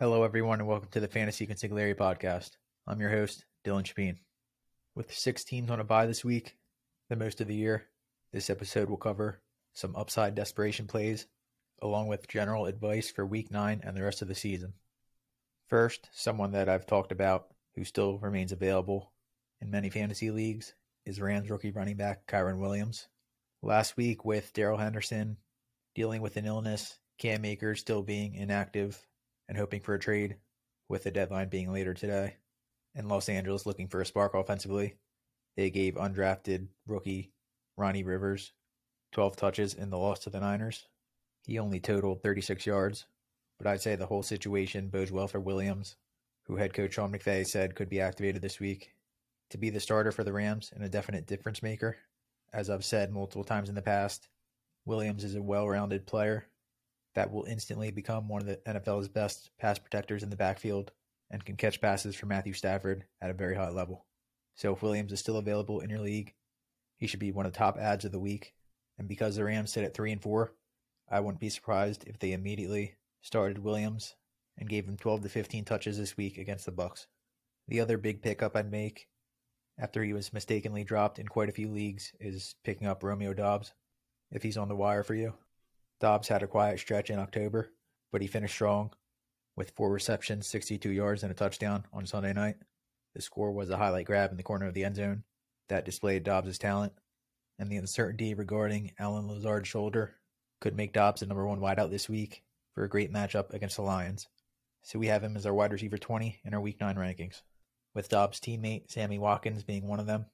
[0.00, 2.56] Hello, everyone, and welcome to the Fantasy Consigliere podcast.
[2.84, 4.18] I'm your host, Dylan Chapin.
[4.96, 6.56] With six teams on a bye this week,
[7.08, 7.84] the most of the year,
[8.32, 9.40] this episode will cover
[9.72, 11.28] some upside desperation plays,
[11.80, 14.72] along with general advice for week nine and the rest of the season.
[15.68, 19.12] First, someone that I've talked about who still remains available
[19.60, 20.74] in many fantasy leagues
[21.06, 23.06] is Rams rookie running back Kyren Williams.
[23.62, 25.36] Last week, with Darrell Henderson
[25.94, 29.00] dealing with an illness, Cam Akers still being inactive,
[29.48, 30.36] and hoping for a trade,
[30.88, 32.36] with the deadline being later today,
[32.94, 34.96] and Los Angeles looking for a spark offensively,
[35.56, 37.32] they gave undrafted rookie
[37.76, 38.52] Ronnie Rivers
[39.12, 40.88] 12 touches in the loss to the Niners.
[41.46, 43.06] He only totaled 36 yards,
[43.58, 45.96] but I'd say the whole situation bodes well for Williams,
[46.46, 48.94] who head coach Sean McVay said could be activated this week
[49.50, 51.96] to be the starter for the Rams and a definite difference maker.
[52.52, 54.28] As I've said multiple times in the past,
[54.84, 56.46] Williams is a well rounded player
[57.14, 60.92] that will instantly become one of the NFL's best pass protectors in the backfield
[61.30, 64.06] and can catch passes for Matthew Stafford at a very high level.
[64.54, 66.34] So if Williams is still available in your league,
[66.96, 68.54] he should be one of the top adds of the week.
[68.98, 70.54] And because the Rams sit at three and four,
[71.10, 74.14] I wouldn't be surprised if they immediately started Williams
[74.56, 77.06] and gave him 12 to 15 touches this week against the Bucs.
[77.66, 79.08] The other big pickup I'd make
[79.78, 83.72] after he was mistakenly dropped in quite a few leagues is picking up Romeo Doubs
[84.30, 85.34] if he's on the wire for you.
[86.00, 87.70] Doubs had a quiet stretch in October,
[88.12, 88.92] but he finished strong
[89.56, 92.56] with four receptions, 62 yards, and a touchdown on Sunday night.
[93.14, 95.24] The score was a highlight grab in the corner of the end zone
[95.68, 96.92] that displayed Doubs' talent,
[97.58, 100.14] and the uncertainty regarding Allen Lazard's shoulder
[100.60, 102.42] could make Doubs the number one wideout this week
[102.74, 104.28] for a great matchup against the Lions.
[104.82, 107.42] So we have him as our wide receiver 20 in our week 9 rankings,
[107.94, 110.26] with Doubs' teammate Sammy Watkins being one of them.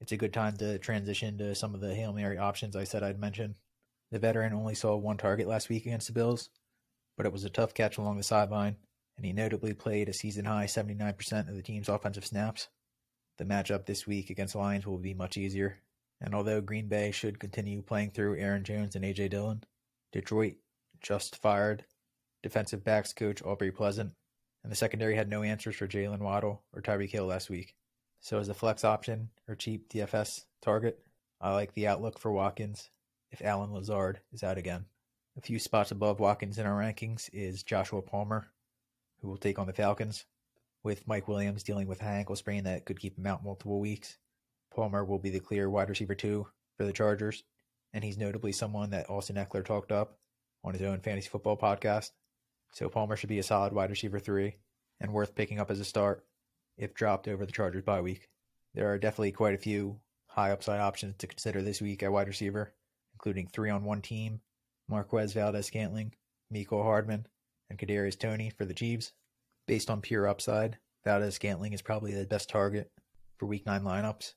[0.00, 3.02] It's a good time to transition to some of the Hail Mary options I said
[3.02, 3.56] I'd mention.
[4.10, 6.50] The veteran only saw one target last week against the Bills,
[7.16, 8.76] but it was a tough catch along the sideline,
[9.16, 12.68] and he notably played a season high 79% of the team's offensive snaps.
[13.38, 15.82] The matchup this week against the Lions will be much easier,
[16.20, 19.28] and although Green Bay should continue playing through Aaron Jones and A.J.
[19.28, 19.62] Dillon,
[20.12, 20.56] Detroit
[21.00, 21.84] just fired
[22.42, 24.12] defensive backs coach Aubrey Pleasant,
[24.64, 27.74] and the secondary had no answers for Jaylen Waddle or Tyreek Hill last week.
[28.20, 30.98] So as a flex option or cheap DFS target,
[31.40, 32.90] I like the outlook for Watkins
[33.30, 34.86] if Allen Lazard is out again.
[35.36, 38.48] A few spots above Watkins in our rankings is Joshua Palmer,
[39.20, 40.24] who will take on the Falcons,
[40.82, 43.80] with Mike Williams dealing with a high ankle sprain that could keep him out multiple
[43.80, 44.18] weeks.
[44.74, 46.46] Palmer will be the clear wide receiver two
[46.76, 47.44] for the Chargers,
[47.92, 50.18] and he's notably someone that Austin Ekeler talked up
[50.64, 52.10] on his own fantasy football podcast.
[52.72, 54.56] So Palmer should be a solid wide receiver three
[55.00, 56.24] and worth picking up as a start
[56.76, 58.28] if dropped over the Chargers bye week.
[58.74, 62.28] There are definitely quite a few high upside options to consider this week at wide
[62.28, 62.72] receiver,
[63.20, 64.40] including three on one team,
[64.88, 66.14] Marquez Valdes Scantling,
[66.52, 67.26] Mecole Hardman,
[67.68, 69.12] and Kadarius Toney for the Chiefs.
[69.68, 72.90] Based on pure upside, Valdes Scantling is probably the best target
[73.38, 74.32] for week nine lineups,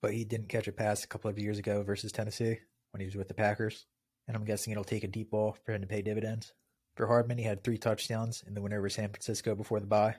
[0.00, 2.58] but he didn't catch a pass a couple of years ago versus Tennessee
[2.92, 3.84] when he was with the Packers,
[4.26, 6.54] and I'm guessing it'll take a deep ball for him to pay dividends.
[6.96, 10.16] For Hardman, he had three touchdowns in the win over San Francisco before the bye,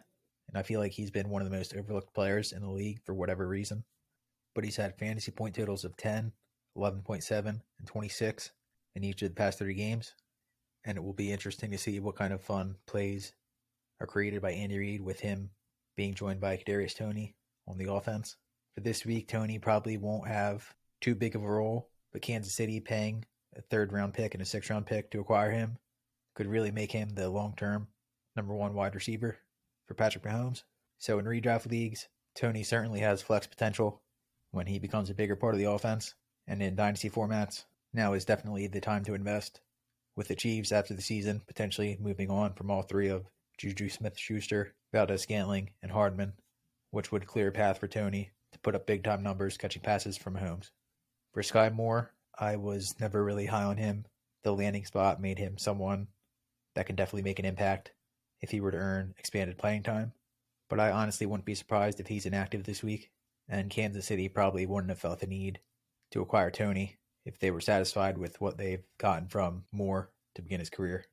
[0.47, 2.99] and I feel like he's been one of the most overlooked players in the league
[3.03, 3.85] for whatever reason.
[4.53, 6.31] But he's had fantasy point totals of 10,
[6.77, 8.51] 11.7, and 26
[8.95, 10.13] in each of the past three games.
[10.85, 13.33] And it will be interesting to see what kind of fun plays
[13.99, 15.51] are created by Andy Reid with him
[15.95, 17.35] being joined by Kadarius Toney
[17.67, 18.35] on the offense.
[18.75, 22.79] For this week, Toney probably won't have too big of a role, but Kansas City
[22.79, 23.25] paying
[23.55, 25.77] a third round pick and a sixth round pick to acquire him
[26.33, 27.87] could really make him the long term
[28.35, 29.37] number one wide receiver
[29.85, 30.63] for Patrick Mahomes.
[30.97, 34.01] So in redraft leagues, Toney certainly has flex potential
[34.51, 36.15] when he becomes a bigger part of the offense.
[36.47, 39.61] And in dynasty formats, now is definitely the time to invest.
[40.15, 43.25] With the Chiefs after the season potentially moving on from all three of
[43.57, 46.33] Juju Smith Schuster, Valdes Scantling, and Hardman,
[46.91, 50.17] which would clear a path for Toney to put up big time numbers catching passes
[50.17, 50.69] from Mahomes.
[51.33, 54.05] For Skyy Moore, I was never really high on him.
[54.43, 56.07] The landing spot made him someone
[56.75, 57.91] that can definitely make an impact
[58.41, 60.13] if he were to earn expanded playing time.
[60.69, 63.11] But I honestly wouldn't be surprised if he's inactive this week,
[63.47, 65.59] and Kansas City probably wouldn't have felt the need
[66.13, 66.95] to acquire Toney
[67.25, 71.05] if they were satisfied with what they've gotten from Moore to begin his career.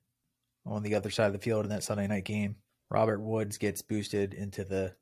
[0.67, 2.57] On the other side of the field in that Sunday night game,
[2.91, 4.95] Robert Woods gets boosted into the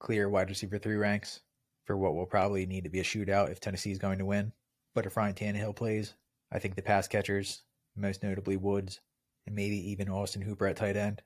[0.00, 1.40] clear wide receiver three ranks
[1.84, 4.52] for what will probably need to be a shootout if Tennessee is going to win.
[4.92, 6.14] But if Ryan Tannehill plays,
[6.50, 7.62] I think the pass catchers,
[7.94, 9.00] most notably Woods,
[9.46, 11.22] and maybe even Austin Hooper at tight end,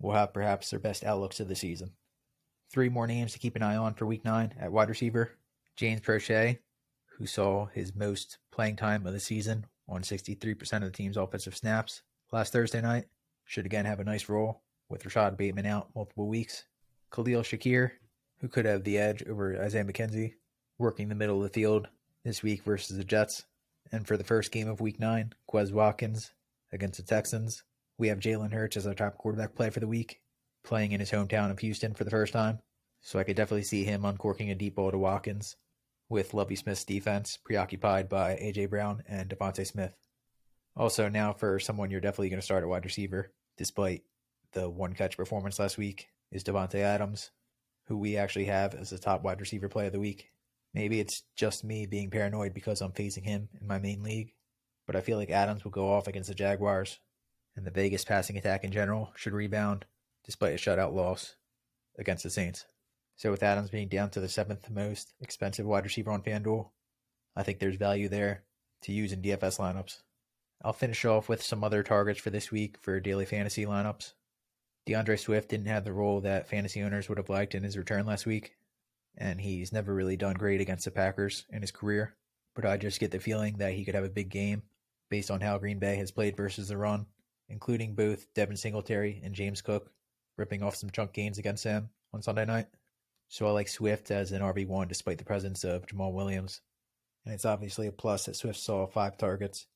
[0.00, 1.90] will have perhaps their best outlooks of the season.
[2.70, 5.32] Three more names to keep an eye on for week nine at wide receiver
[5.76, 6.58] James Proche,
[7.18, 11.56] who saw his most playing time of the season on 63% of the team's offensive
[11.56, 12.02] snaps
[12.32, 13.04] last Thursday night,
[13.44, 16.64] should again have a nice role with Rashod Bateman out multiple weeks.
[17.12, 17.92] Khalil Shakir,
[18.40, 20.34] who could have the edge over Isaiah McKenzie,
[20.78, 21.88] working the middle of the field
[22.24, 23.44] this week versus the Jets.
[23.92, 26.32] And for the first game of week nine, Quez Watkins
[26.72, 27.62] against the Texans.
[27.98, 30.20] We have Jalen Hurts as our top quarterback play for the week,
[30.64, 32.58] playing in his hometown of Houston for the first time.
[33.02, 35.56] So I could definitely see him uncorking a deep ball to Watkins
[36.08, 38.66] with Lovie Smith's defense preoccupied by A.J.
[38.66, 39.94] Brown and DeVonta Smith.
[40.76, 44.02] Also, now for someone you're definitely going to start at wide receiver, despite
[44.52, 47.30] the one catch performance last week, is Davante Adams,
[47.86, 50.30] who we actually have as the top wide receiver play of the week.
[50.72, 54.34] Maybe it's just me being paranoid because I'm facing him in my main league,
[54.86, 56.98] but I feel like Adams will go off against the Jaguars,
[57.56, 59.86] and the Vegas passing attack in general should rebound
[60.24, 61.36] despite a shutout loss
[61.96, 62.66] against the Saints.
[63.16, 66.70] So with Adams being down to the seventh most expensive wide receiver on FanDuel,
[67.36, 68.44] I think there's value there
[68.82, 70.02] to use in DFS lineups.
[70.62, 74.12] I'll finish off with some other targets for this week for daily fantasy lineups.
[74.86, 78.06] D'Andre Swift didn't have the role that fantasy owners would have liked in his return
[78.06, 78.56] last week,
[79.16, 82.14] and he's never really done great against the Packers in his career.
[82.54, 84.62] But I just get the feeling that he could have a big game
[85.10, 87.06] based on how Green Bay has played versus the run,
[87.48, 89.90] including both Devin Singletary and James Cook
[90.36, 92.66] ripping off some chunk gains against him on Sunday night.
[93.34, 96.60] So I like Swift as an RB1 despite the presence of Jamaal Williams.
[97.24, 99.66] And it's obviously a plus that Swift saw five targets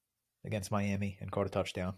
[0.44, 1.94] against Miami and caught a touchdown.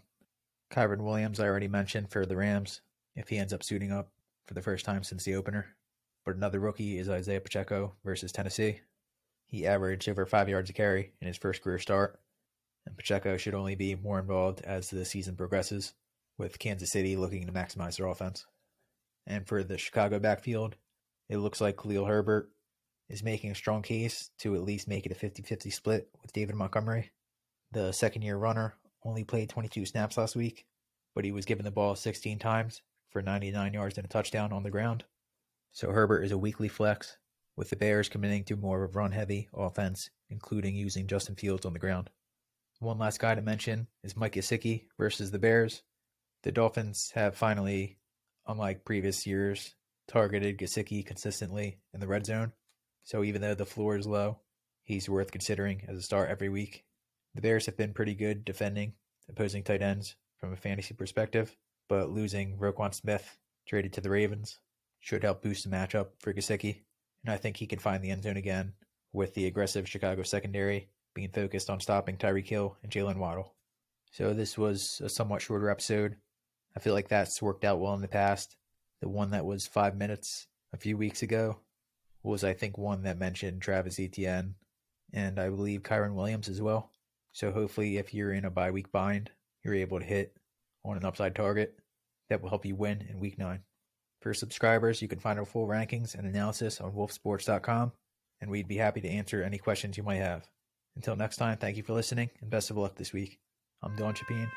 [0.71, 2.81] Kyren Williams, I already mentioned for the Rams,
[3.15, 4.09] if he ends up suiting up
[4.47, 5.67] for the first time since the opener.
[6.25, 8.79] But another rookie is Isaiah Pacheco versus Tennessee.
[9.45, 12.19] He averaged over five yards a carry in his first career start,
[12.87, 15.93] and Pacheco should only be more involved as the season progresses,
[16.39, 18.47] with Kansas City looking to maximize their offense.
[19.27, 20.75] And for the Chicago backfield,
[21.31, 22.51] it looks like Khalil Herbert
[23.09, 26.33] is making a strong case to at least make it a 50 50 split with
[26.33, 27.11] David Montgomery.
[27.71, 30.65] The second year runner only played 22 snaps last week,
[31.15, 34.63] but he was given the ball 16 times for 99 yards and a touchdown on
[34.63, 35.03] the ground.
[35.71, 37.17] So Herbert is a weekly flex,
[37.55, 41.65] with the Bears committing to more of a run heavy offense, including using Justin Fields
[41.65, 42.09] on the ground.
[42.79, 45.83] One last guy to mention is Mike Gesicki versus the Bears.
[46.43, 47.99] The Dolphins have finally,
[48.47, 49.75] unlike previous years,
[50.11, 52.51] targeted Gesicki consistently in the red zone.
[53.03, 54.39] So even though the floor is low,
[54.83, 56.83] he's worth considering as a star every week.
[57.33, 58.93] The Bears have been pretty good defending
[59.29, 61.55] opposing tight ends from a fantasy perspective,
[61.87, 64.59] but losing Roquan Smith, traded to the Ravens,
[64.99, 66.81] should help boost the matchup for Gesicki,
[67.23, 68.73] and I think he can find the end zone again
[69.13, 73.55] with the aggressive Chicago secondary being focused on stopping Tyreek Hill and Jaylen Waddle.
[74.11, 76.17] So this was a somewhat shorter episode.
[76.75, 78.55] I feel like that's worked out well in the past.
[79.01, 81.59] The one that was five minutes a few weeks ago
[82.23, 84.55] was, I think, one that mentioned Travis Etienne
[85.13, 86.91] and I believe Kyren Williams as well.
[87.33, 89.31] So hopefully, if you're in a bye week bind,
[89.63, 90.35] you're able to hit
[90.83, 91.77] on an upside target
[92.29, 93.61] that will help you win in week nine.
[94.21, 97.91] For subscribers, you can find our full rankings and analysis on wolfsports.com,
[98.39, 100.47] and we'd be happy to answer any questions you might have.
[100.95, 103.39] Until next time, thank you for listening and best of luck this week.
[103.81, 104.47] I'm Don Chapin,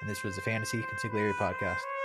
[0.00, 1.99] and this was the Fantasy Consigliere Podcast.